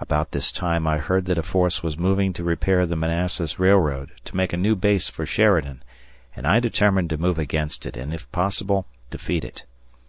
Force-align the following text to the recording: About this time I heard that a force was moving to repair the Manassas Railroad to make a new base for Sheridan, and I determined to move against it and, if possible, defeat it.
About 0.00 0.30
this 0.30 0.52
time 0.52 0.86
I 0.86 0.98
heard 0.98 1.24
that 1.24 1.38
a 1.38 1.42
force 1.42 1.82
was 1.82 1.98
moving 1.98 2.32
to 2.34 2.44
repair 2.44 2.86
the 2.86 2.94
Manassas 2.94 3.58
Railroad 3.58 4.12
to 4.26 4.36
make 4.36 4.52
a 4.52 4.56
new 4.56 4.76
base 4.76 5.08
for 5.10 5.26
Sheridan, 5.26 5.82
and 6.36 6.46
I 6.46 6.60
determined 6.60 7.10
to 7.10 7.18
move 7.18 7.40
against 7.40 7.84
it 7.84 7.96
and, 7.96 8.14
if 8.14 8.30
possible, 8.30 8.86
defeat 9.10 9.42
it. 9.44 9.64